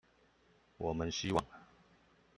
[0.77, 1.45] 我們希望